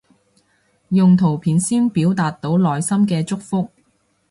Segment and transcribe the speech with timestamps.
[0.89, 3.69] 用圖片先表達到內心嘅祝福